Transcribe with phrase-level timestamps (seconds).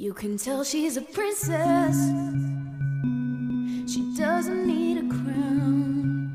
[0.00, 1.96] You can tell she's a princess.
[3.92, 6.30] She doesn't need a crown.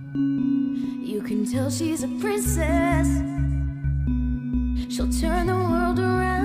[1.01, 3.07] You can tell she's a princess.
[4.94, 6.42] She'll turn the world around.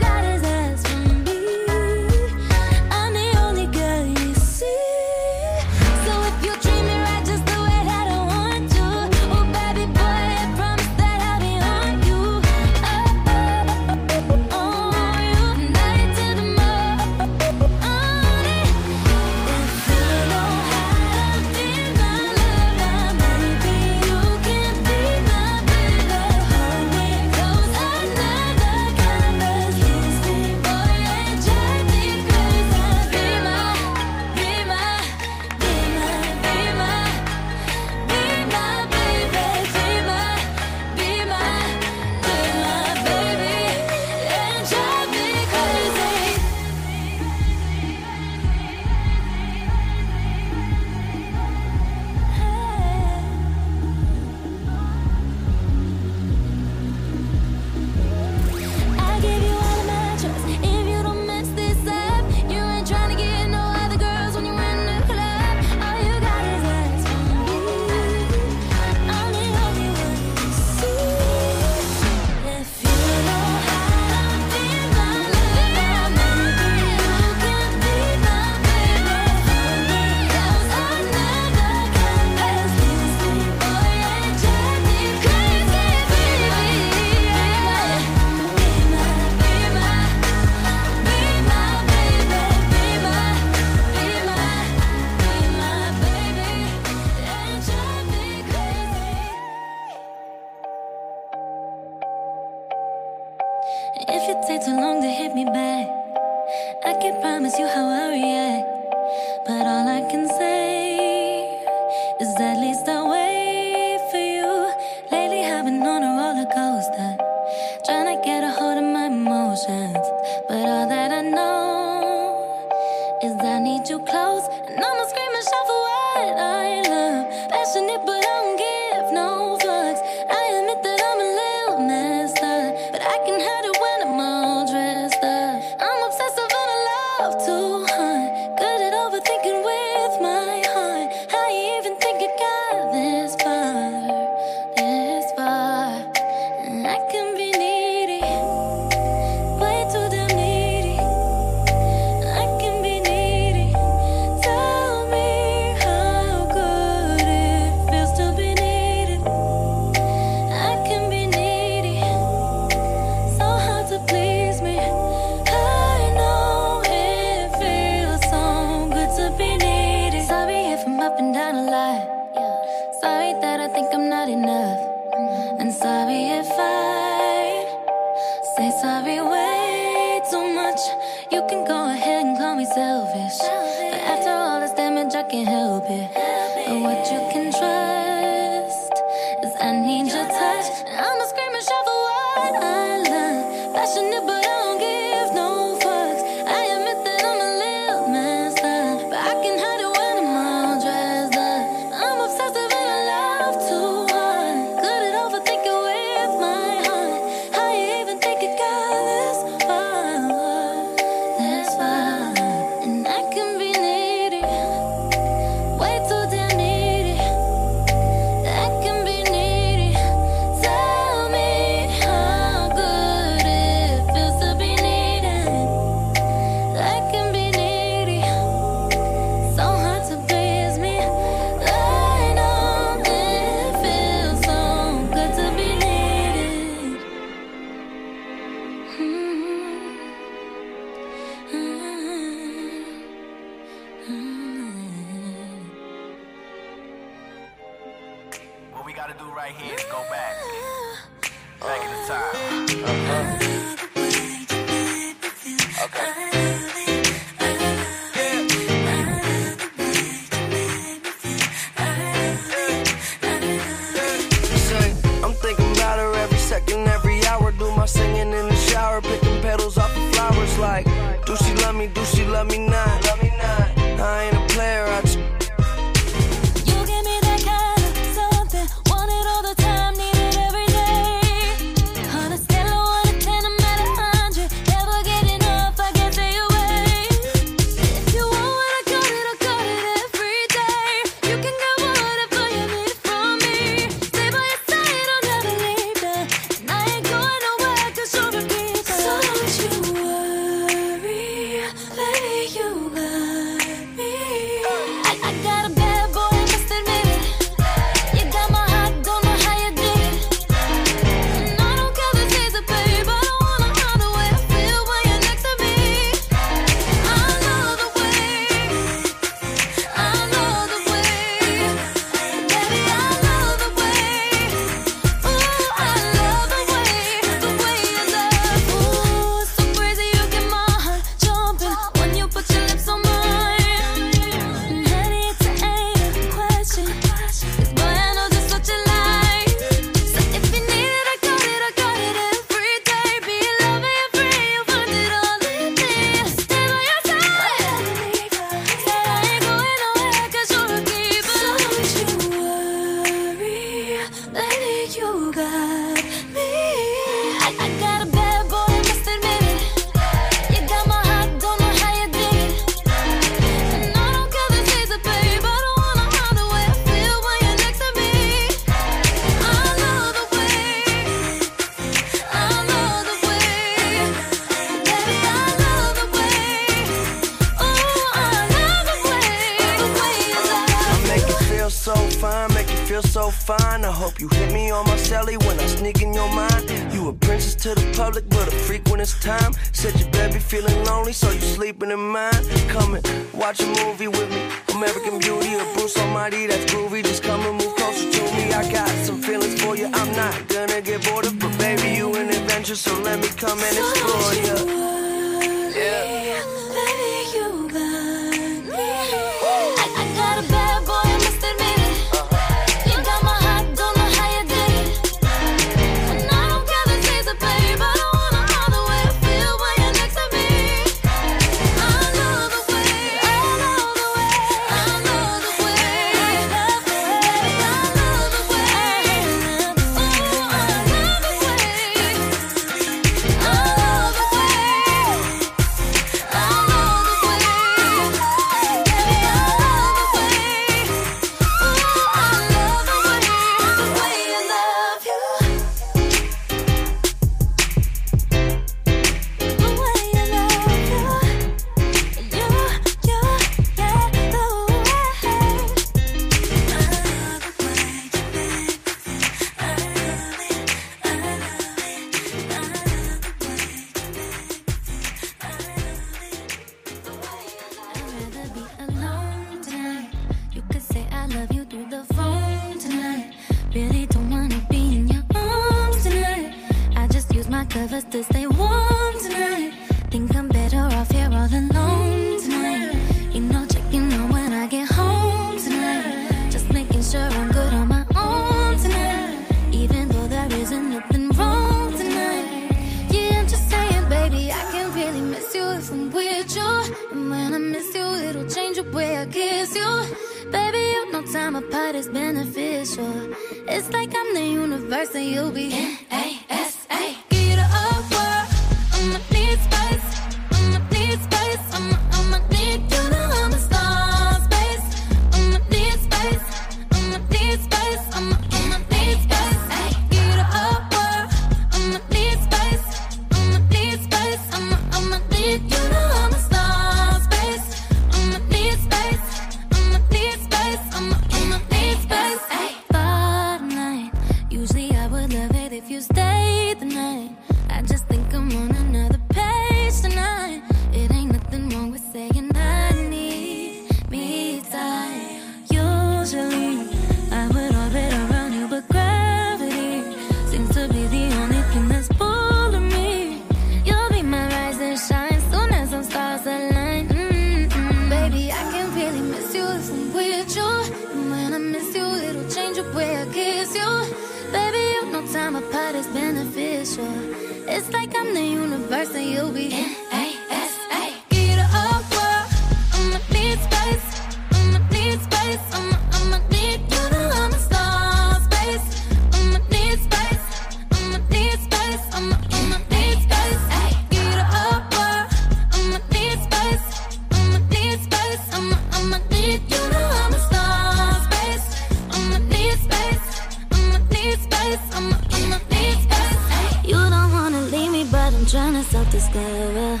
[598.48, 600.00] Trying to self-discover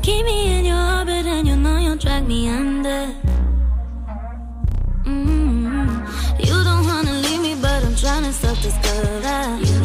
[0.00, 3.14] Keep me in your orbit and you know you'll drag me under.
[5.04, 6.46] Mm -hmm.
[6.46, 9.77] You don't wanna leave me but I'm trying to self-discover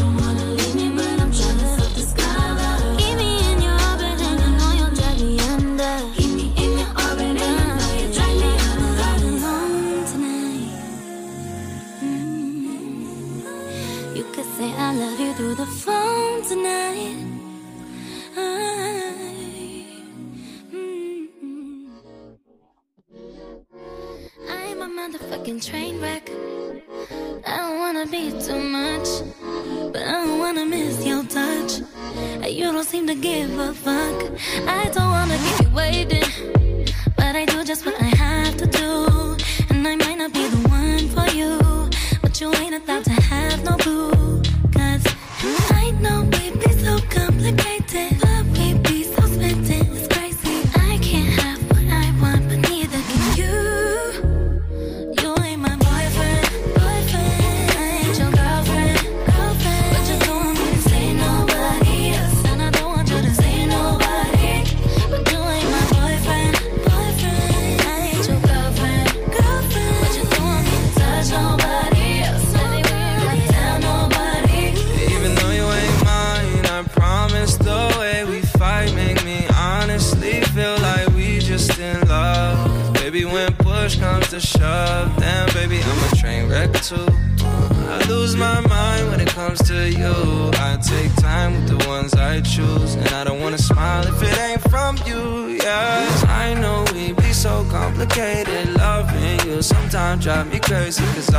[25.53, 26.29] fucking train wreck.
[27.45, 29.07] I don't wanna be too much,
[29.91, 31.81] but I don't wanna miss your touch.
[32.48, 34.31] You don't seem to give a fuck.
[34.67, 38.01] I don't wanna keep waiting, but I do just what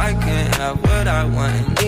[0.04, 1.83] I can't have what I want.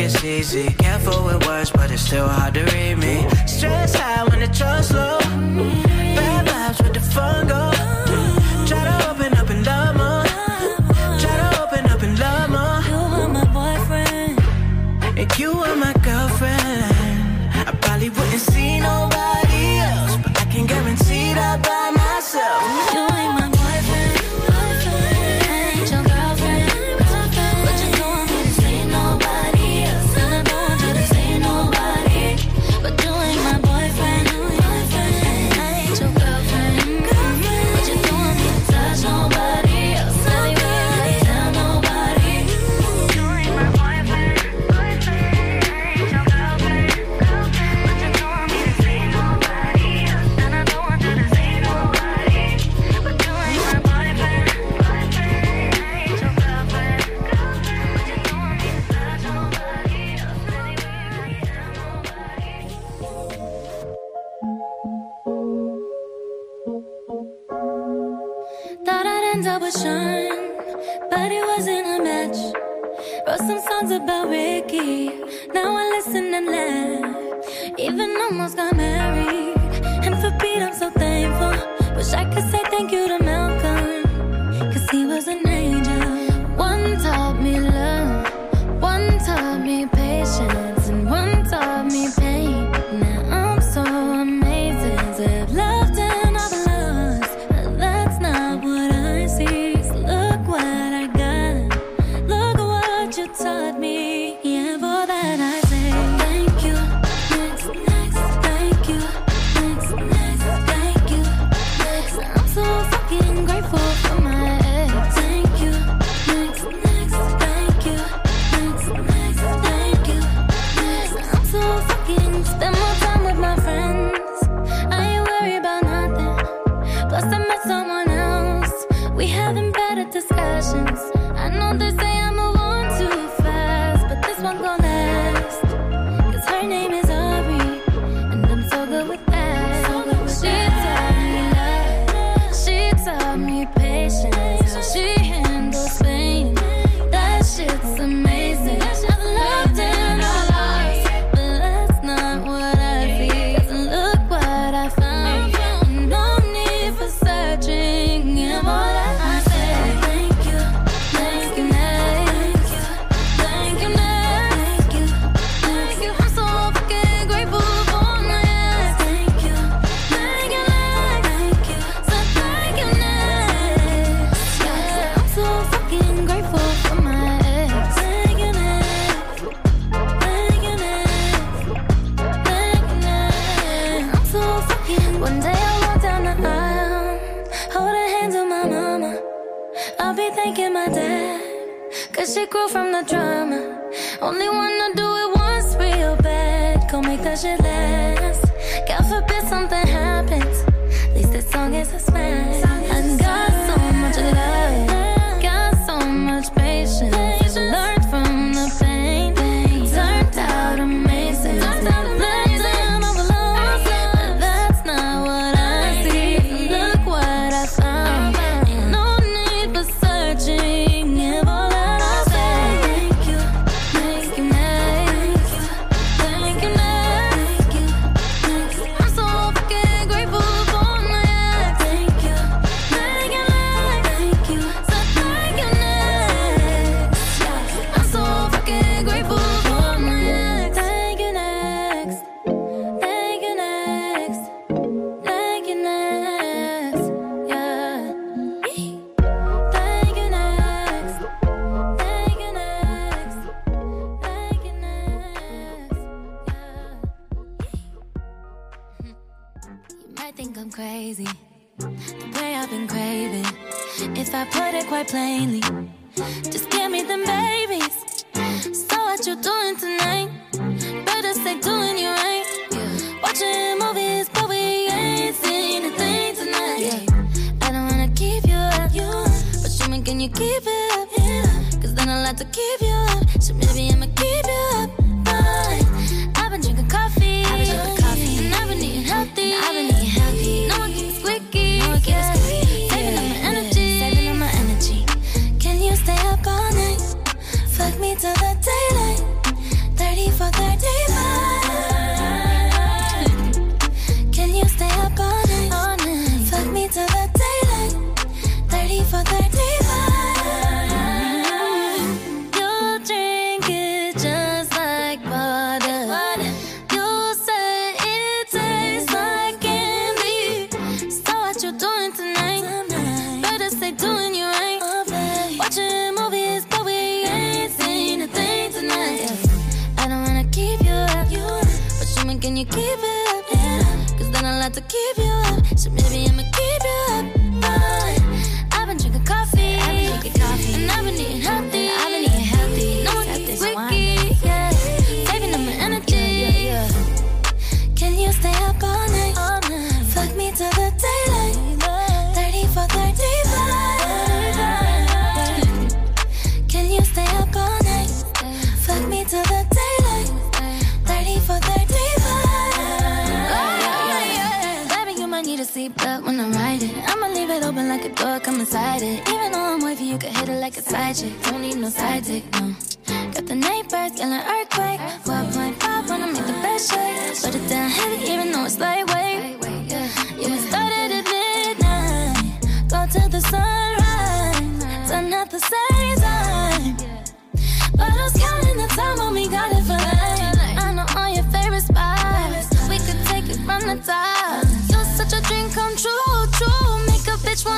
[0.00, 0.72] it's easy.
[0.74, 3.28] Careful with words, but it's still hard to read me.
[3.46, 4.89] Stress high when the trust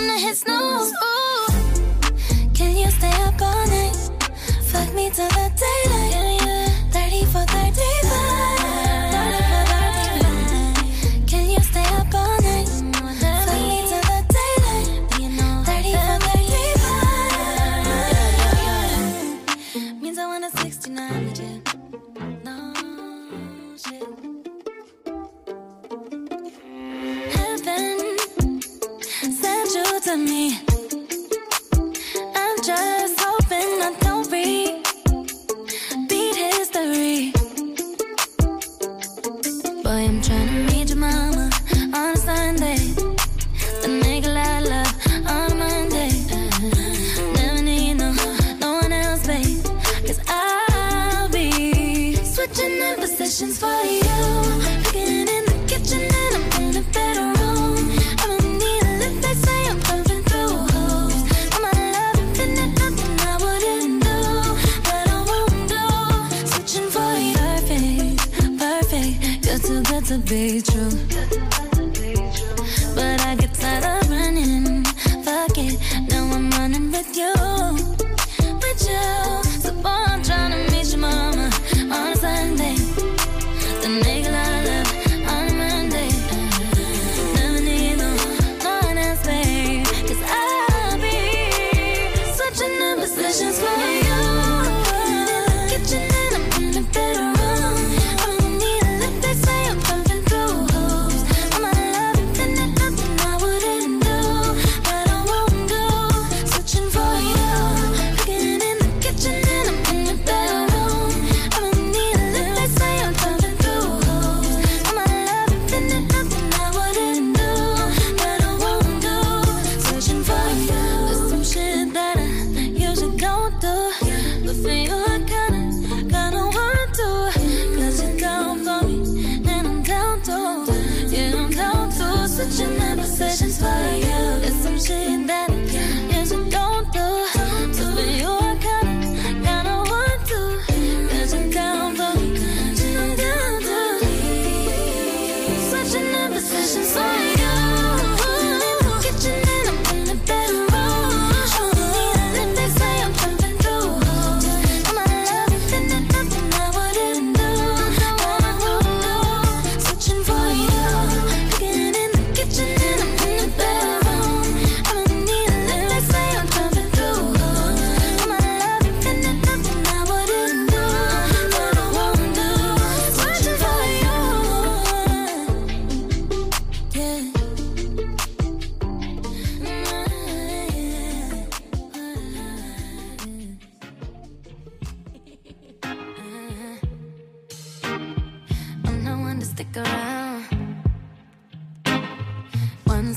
[0.02, 0.44] wanna hit.
[0.48, 0.92] Ooh.
[2.54, 3.96] Can you stay up all night?
[4.64, 6.31] Fuck me till the daylight.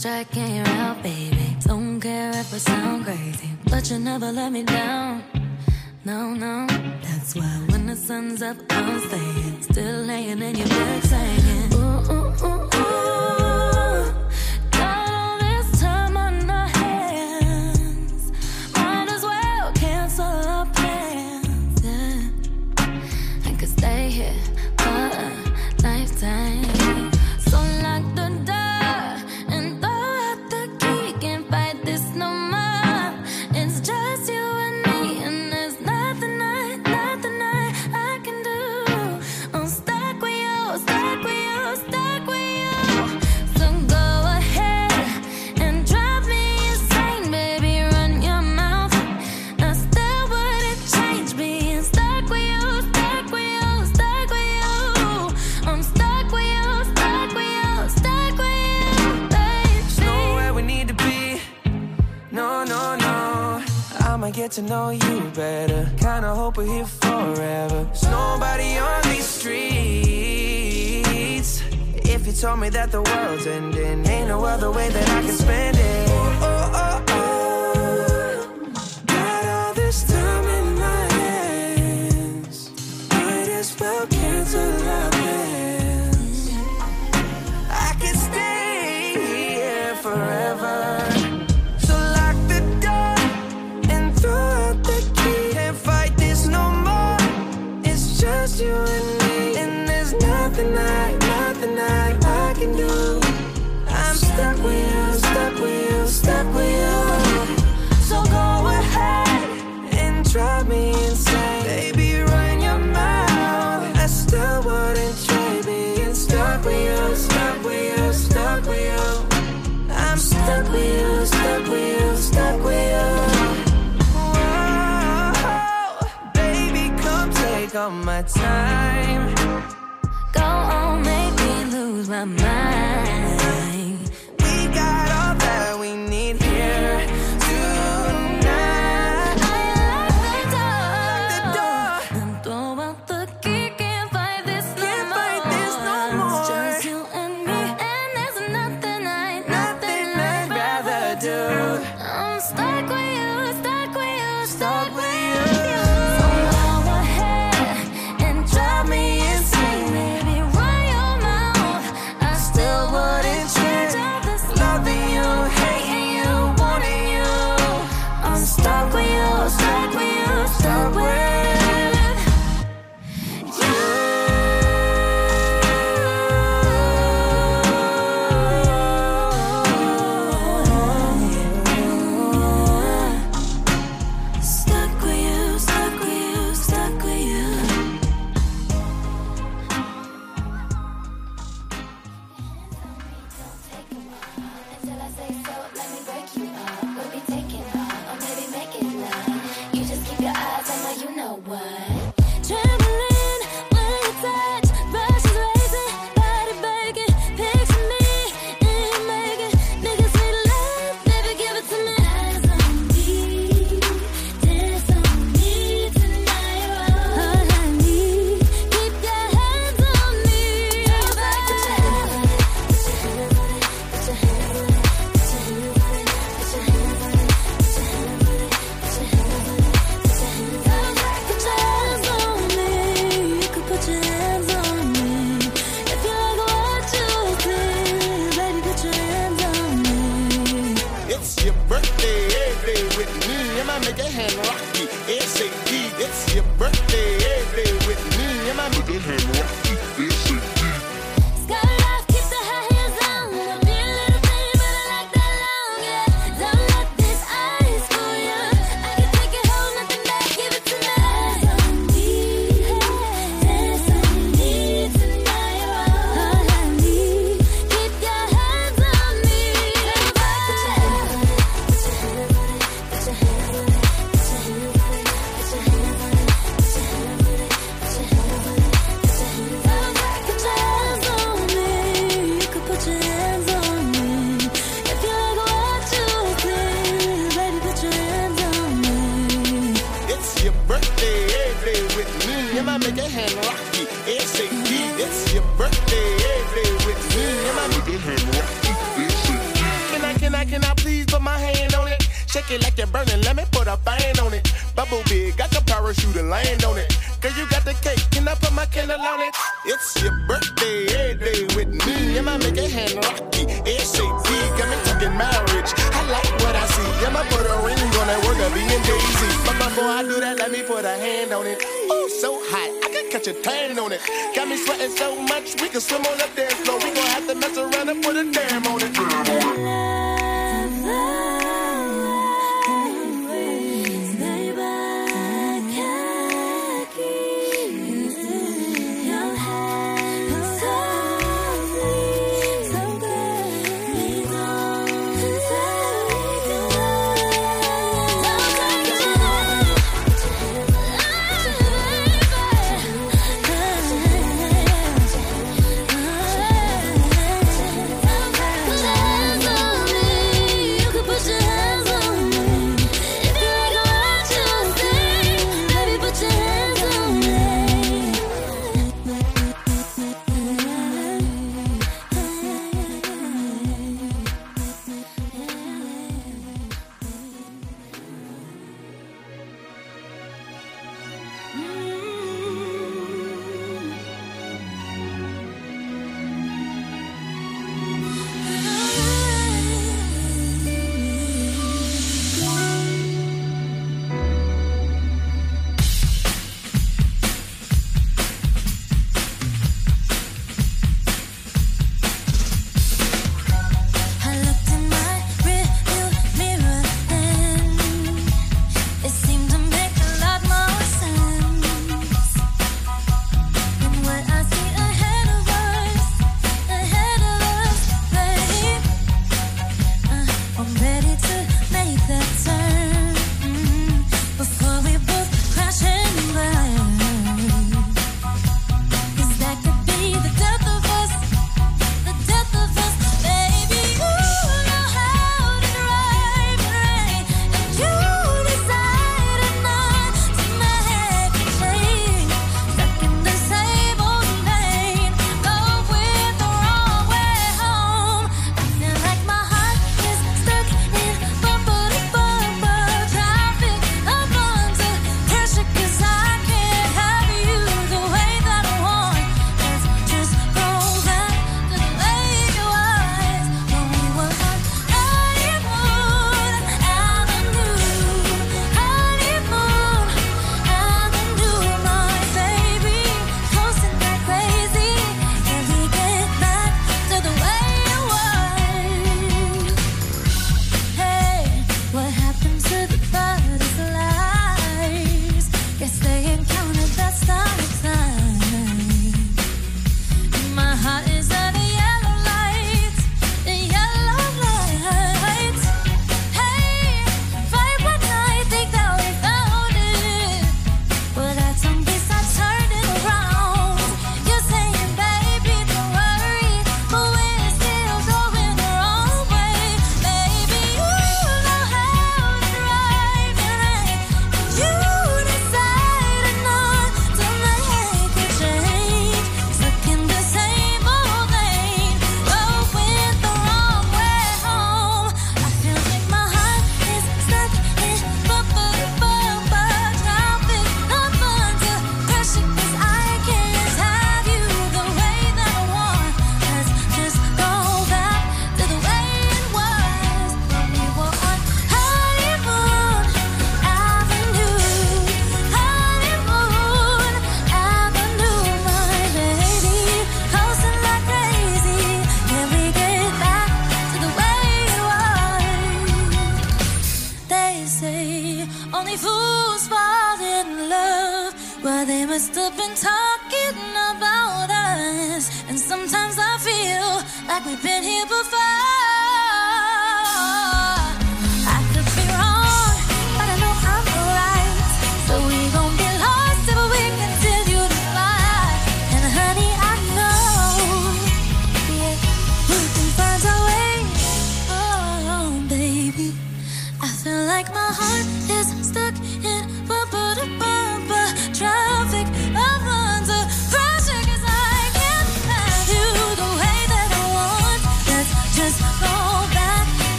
[0.00, 1.56] striking you out, baby.
[1.60, 5.22] Don't care if I sound crazy, but you never let me down.
[6.06, 6.66] No, no,
[7.02, 9.62] that's why when the sun's up, I'm staying.
[9.62, 11.79] Still laying in your bed, saying.
[72.70, 73.09] that the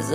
[0.00, 0.14] just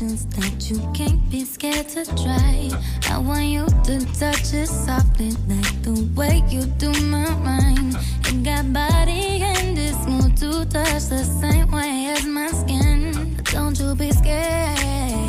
[0.00, 2.68] that you can't be scared to try.
[3.08, 7.96] I want you to touch it softly, like the way you do my mind.
[8.26, 13.40] It got body and it's smooth to touch the same way as my skin.
[13.44, 15.25] Don't you be scared.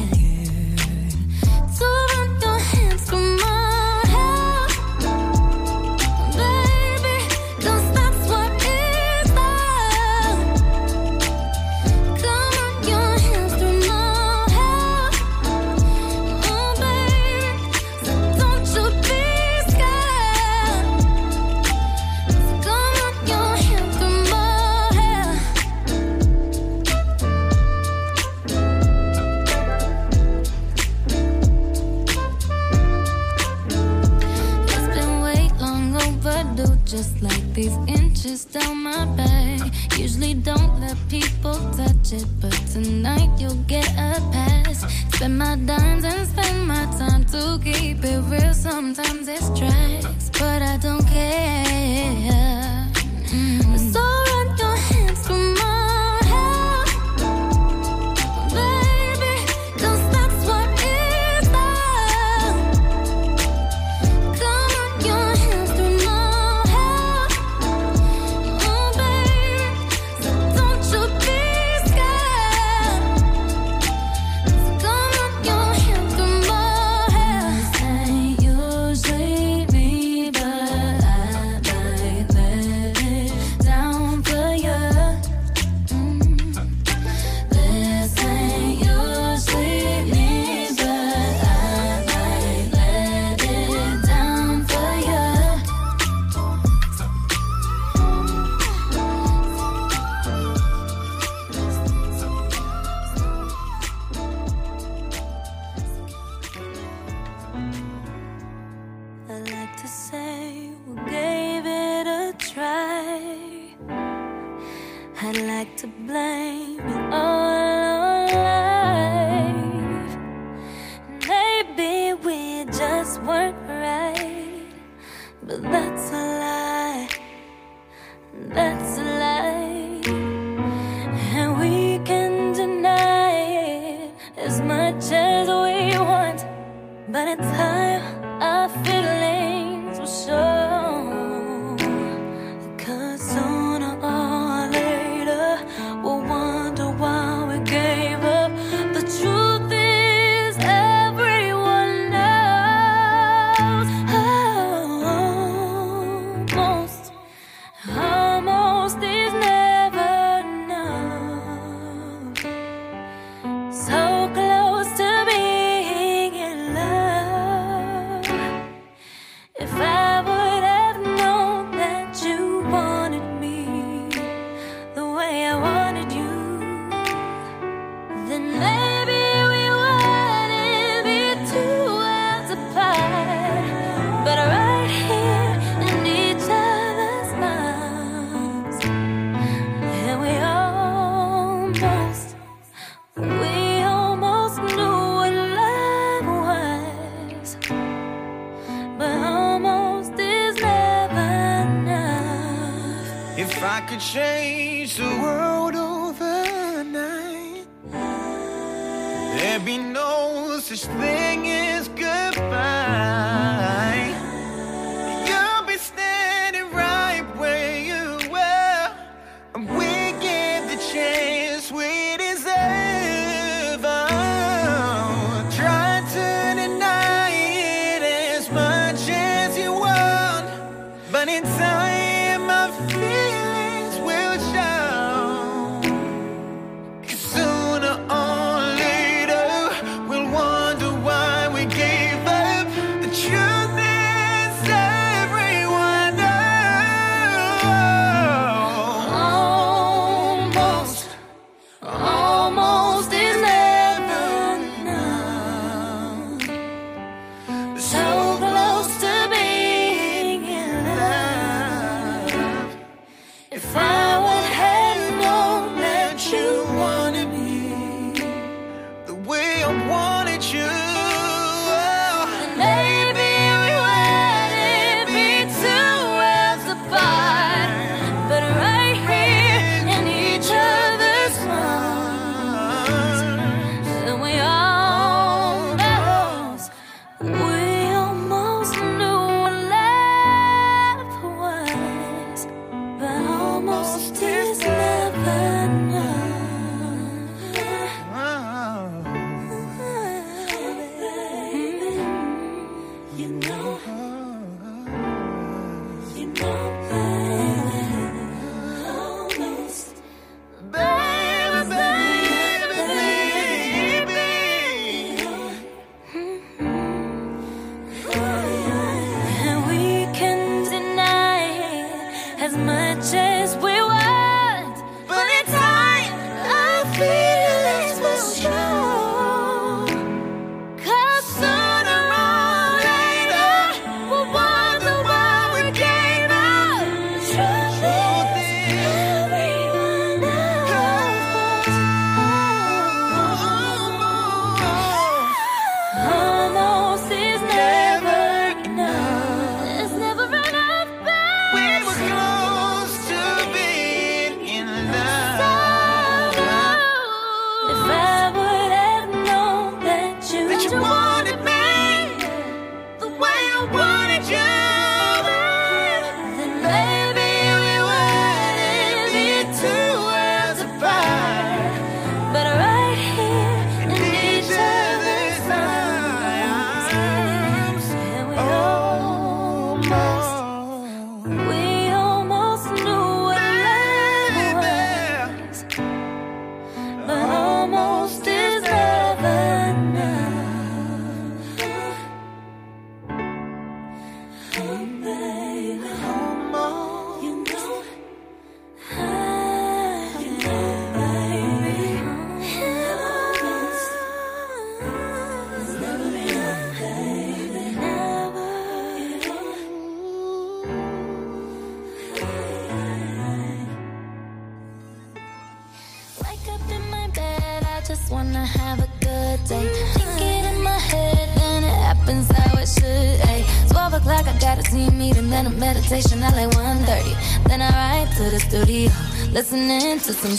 [38.38, 39.60] is down my back.
[39.98, 44.80] Usually don't let people touch it, but tonight you'll get a pass.
[45.16, 48.54] Spend my dimes and spend my time to keep it real.
[48.54, 51.67] Sometimes it's tracks, but I don't care.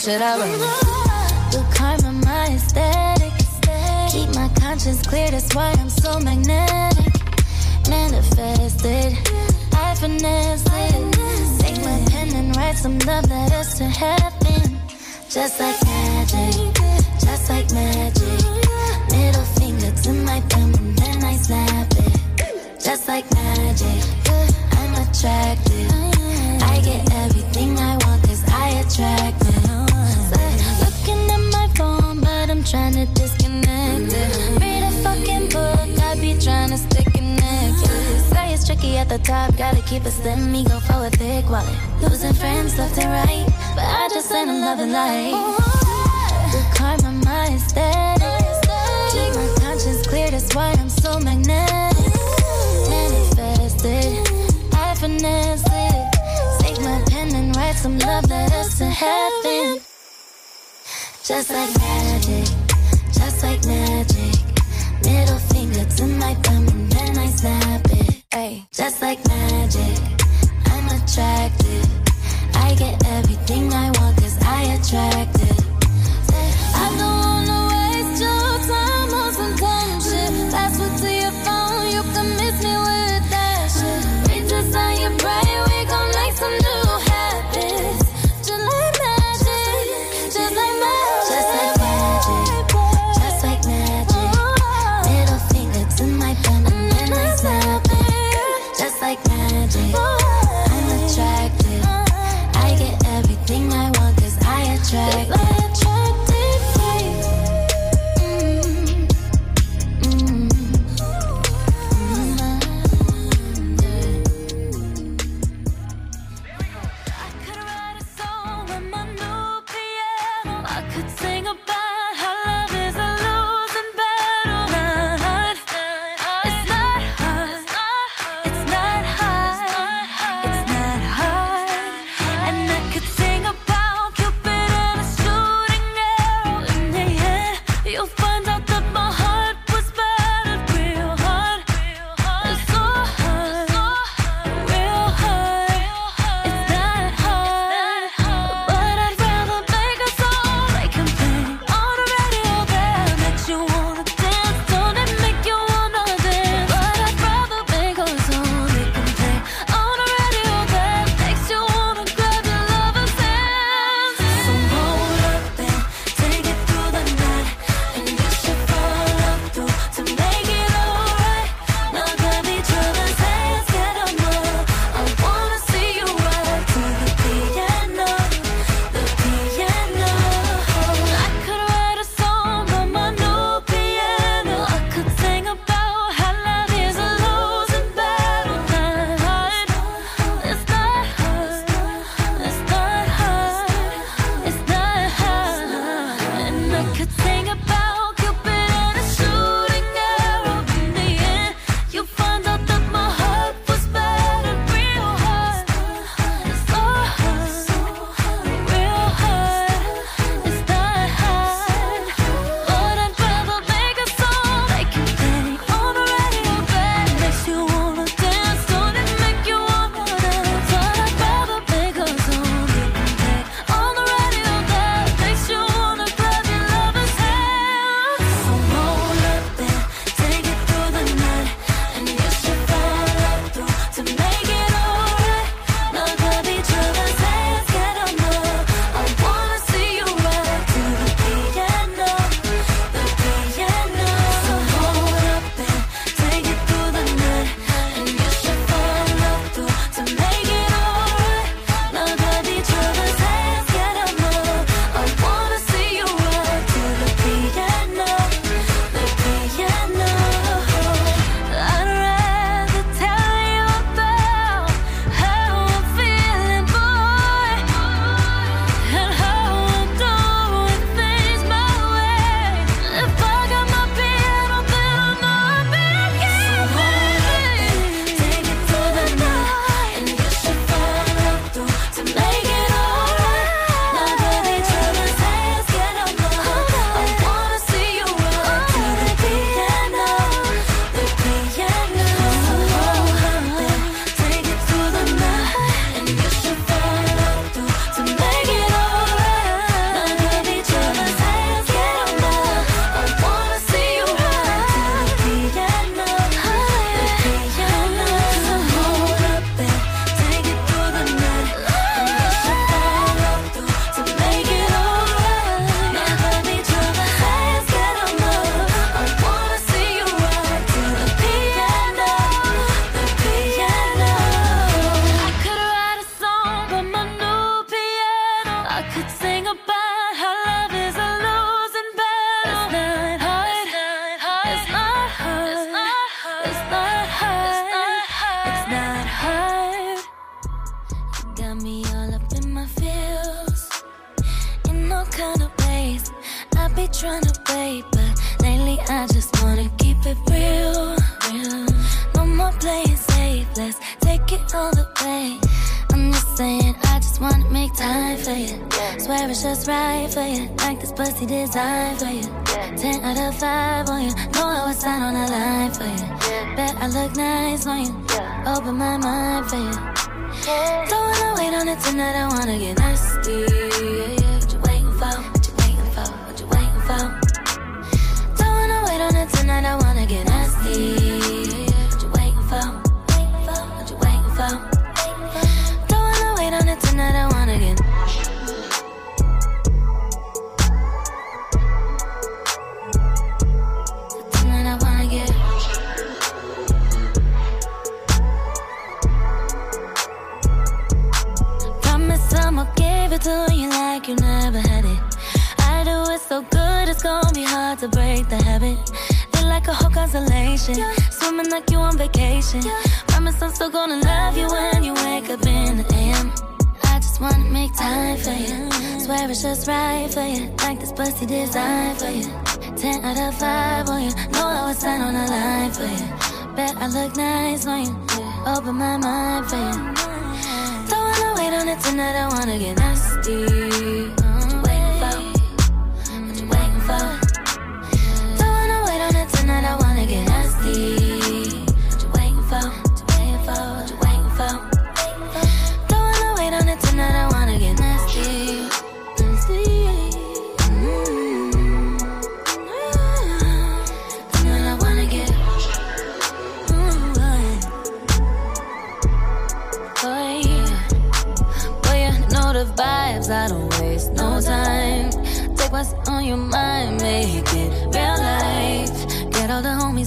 [0.08, 0.87] Shit I wrote.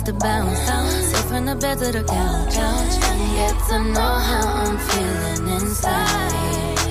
[0.02, 1.12] seems to bounce.
[1.12, 3.00] So from the bed to the couch, couch.
[3.36, 6.91] Get to know how I'm feeling inside.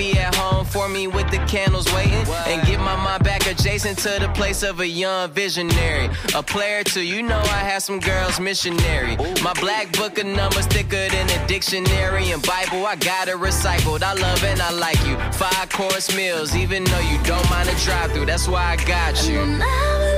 [0.00, 2.24] Be at home for me with the candles waiting?
[2.48, 6.08] And get my mind back adjacent to the place of a young visionary.
[6.34, 9.16] A player too, you know I had some girls missionary.
[9.42, 12.86] My black book of numbers thicker than a dictionary and Bible.
[12.86, 14.02] I got it recycled.
[14.02, 15.16] I love and I like you.
[15.32, 18.26] Five course meals, even though you don't mind a drive through.
[18.26, 20.09] That's why I got you.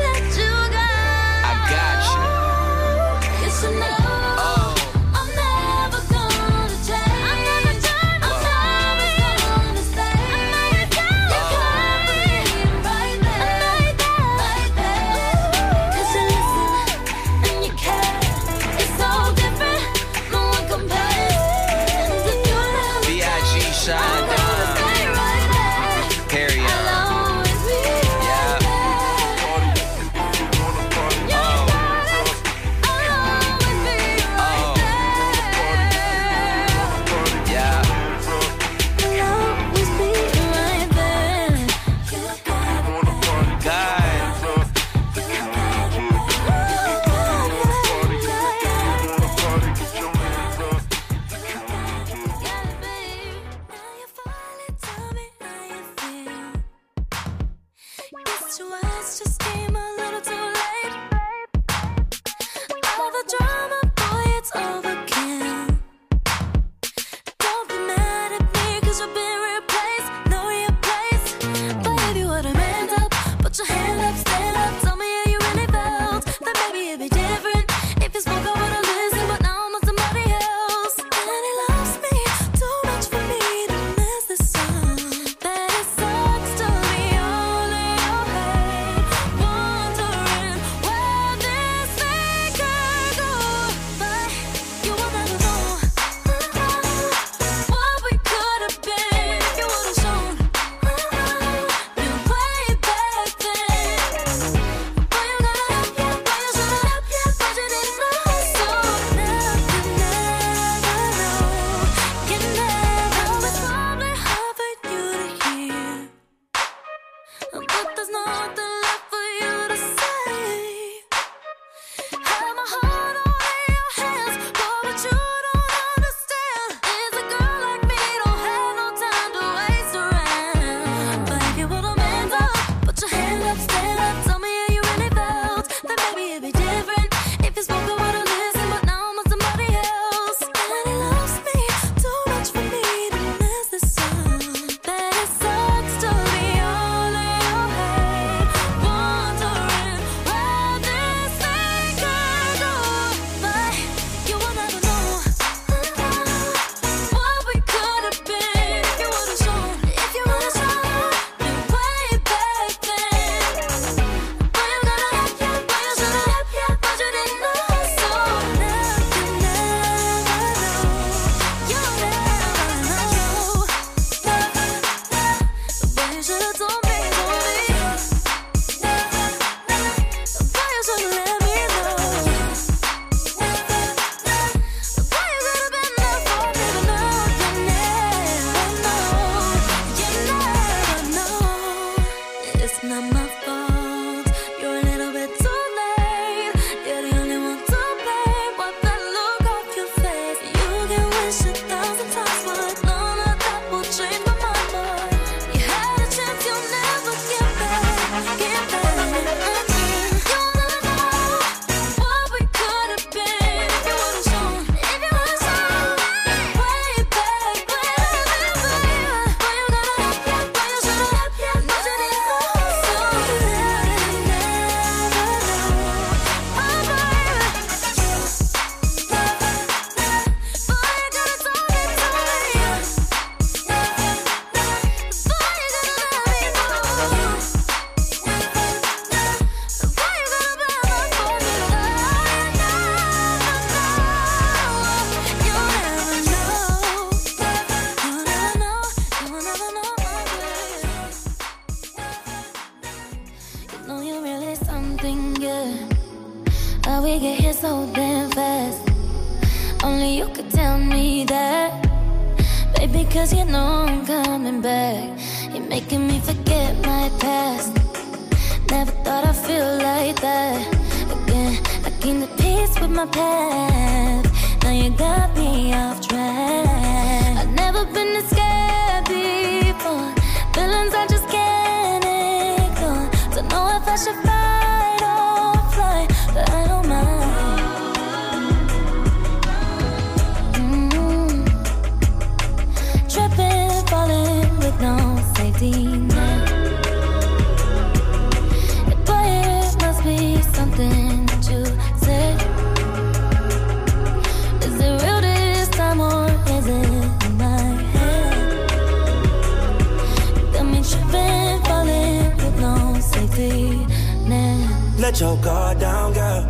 [315.10, 316.46] Your guard down, girl.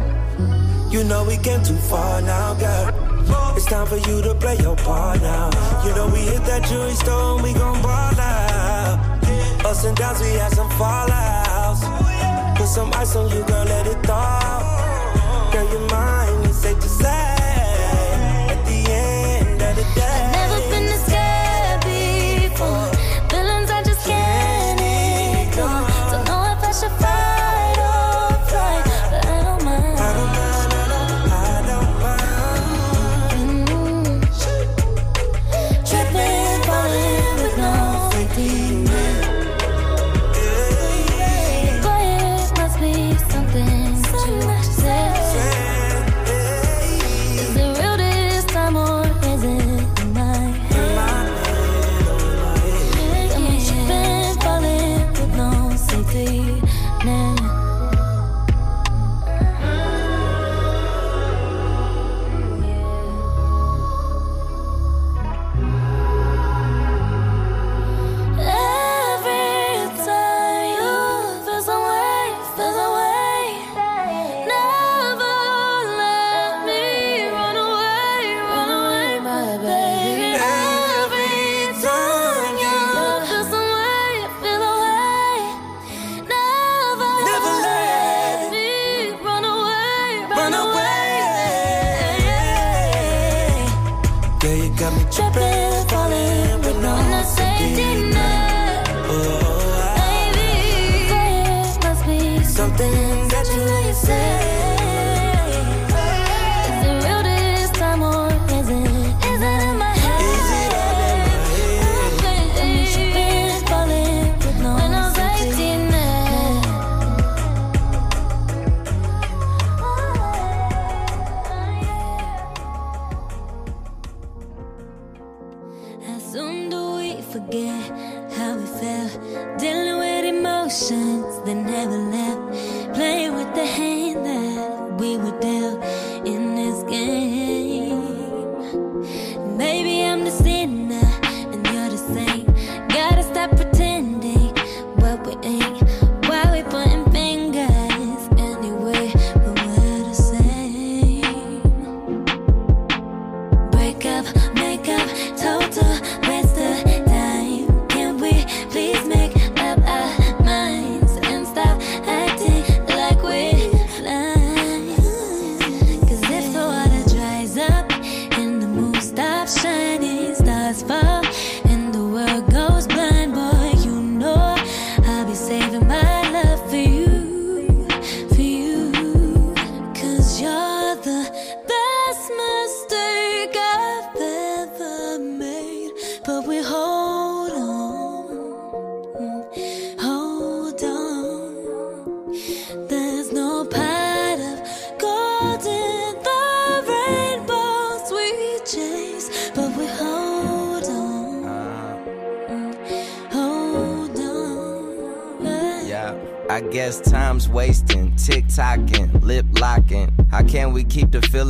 [0.90, 3.56] You know we came too far now, girl.
[3.56, 5.48] It's time for you to play your part now.
[5.86, 9.00] You know we hit that jewelry store and we gon' ball out.
[9.64, 11.80] Ups and downs, we had some fallouts.
[12.58, 15.50] Put some ice on you, girl, let it thaw.
[15.50, 17.41] Girl, you're mine, it's safe to say.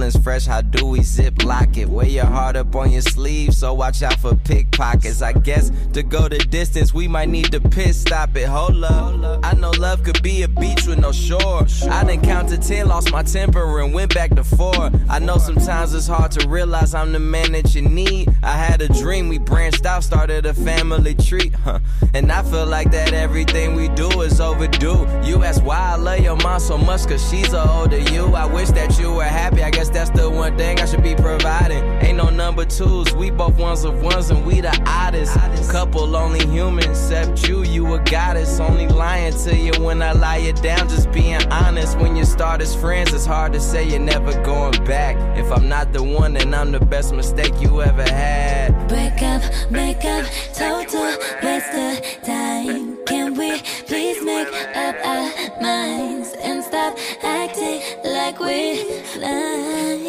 [0.03, 0.47] Feelings fresh?
[0.47, 1.89] How do we zip lock it?
[1.89, 5.23] Wear your heart up on your sleeve, so watch out for pickpockets.
[5.23, 8.47] I guess to go the distance, we might need to pit stop it.
[8.49, 9.41] Hold up.
[9.45, 11.67] I know love could be a beach with no shore.
[11.91, 14.91] I done counted 10, lost my temper, and went back to four.
[15.09, 18.35] I know sometimes it's hard to realize I'm the man that you need.
[18.43, 21.53] I had a dream, we branched out, started a family tree.
[21.65, 21.79] Huh.
[22.15, 25.07] And I feel like that everything we do is overdue.
[25.23, 28.35] You ask why I love your mom so much, cause she's a older you.
[28.35, 31.15] I wish that you were happy, I guess that's the one thing I should be
[31.15, 31.85] providing.
[32.03, 35.39] Ain't no number twos, we both ones of ones, and we the oddest.
[35.71, 38.61] Couple only human, except you, you a goddess.
[38.61, 41.99] Only lying to you when I lie you down, just being honest.
[41.99, 45.17] When you start as friends, it's hard to say you're never going back.
[45.39, 48.89] If I'm not the one, then I'm the best mistake you ever had.
[48.89, 52.92] Break up, make up, total waste of time.
[53.07, 58.85] Can we please make up our minds and stop acting like we're
[59.15, 60.05] blind?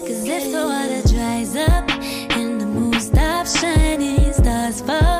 [0.00, 1.88] Cause if the water dries up
[2.36, 5.13] and the moon stops shining, stars fall.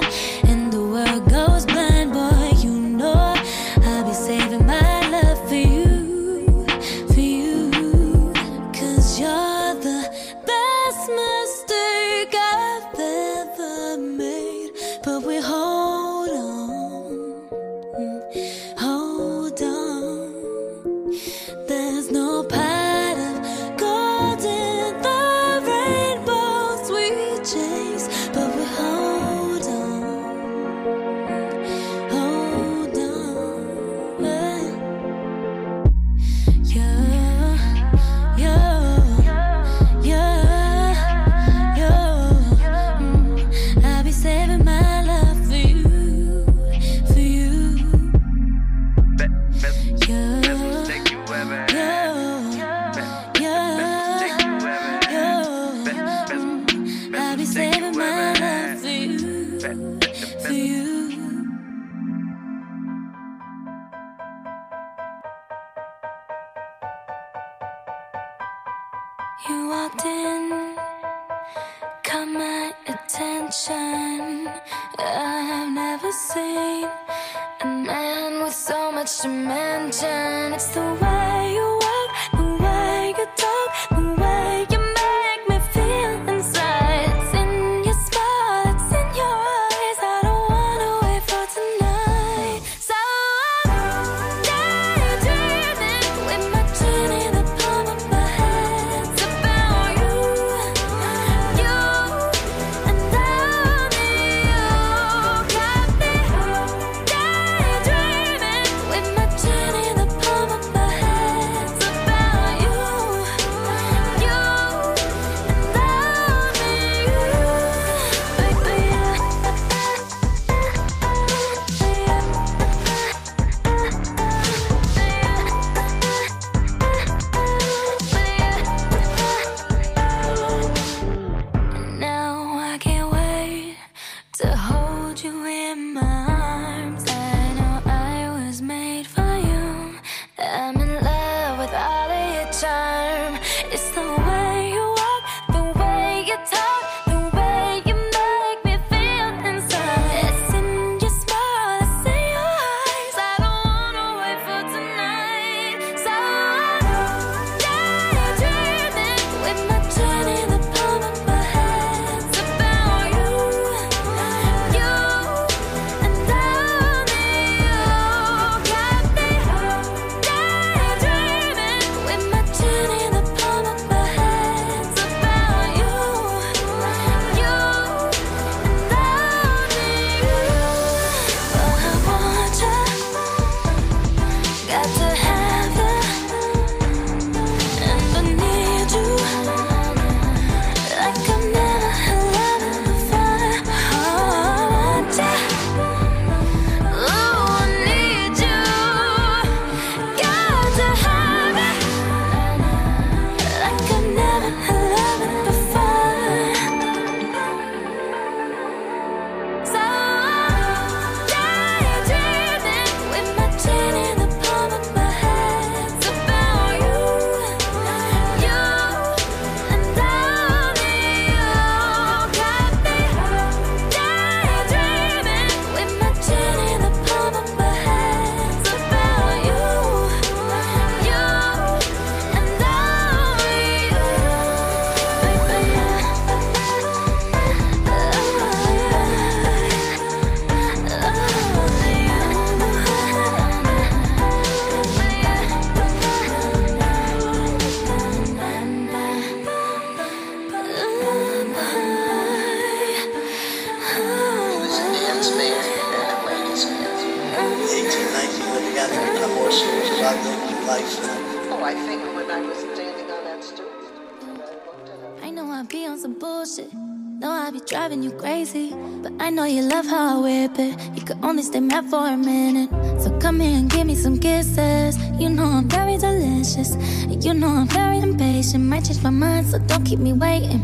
[265.69, 266.73] be on some bullshit.
[266.75, 268.75] No, I be driving you crazy.
[269.03, 270.97] But I know you love how I whip it.
[270.97, 272.71] You could only stay mad for a minute.
[273.01, 274.99] So come here and give me some kisses.
[275.19, 276.77] You know I'm very delicious.
[277.09, 278.65] You know I'm very impatient.
[278.65, 280.63] Might change my mind, so don't keep me waiting.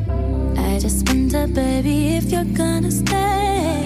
[0.59, 3.85] I just wonder, baby, if you're gonna stay.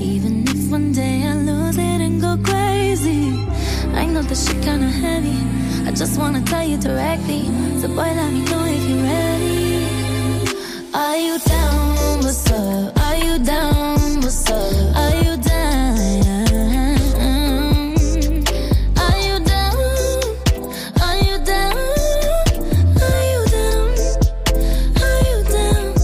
[0.00, 3.46] Even if one day I lose it and go crazy.
[3.94, 5.38] I know this shit kinda heavy.
[5.88, 7.42] I just wanna tell you directly.
[7.80, 9.59] So, boy, let me know if you're ready.
[10.92, 12.18] Are you down?
[12.18, 12.98] What's up?
[12.98, 14.20] Are you down?
[14.22, 14.96] What's up?
[14.96, 15.98] Are you down?
[18.98, 19.76] Are you down?
[21.00, 21.76] Are you down?
[25.00, 25.94] Are you down?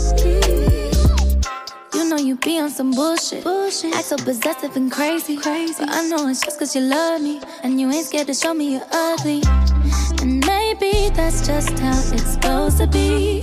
[1.95, 3.45] You know you be on some bullshit.
[3.45, 5.37] Act so possessive and crazy.
[5.37, 5.75] crazy.
[5.81, 7.41] But I know it's just cause you love me.
[7.65, 9.43] And you ain't scared to show me you're ugly.
[10.23, 13.43] And maybe that's just how it's supposed to be.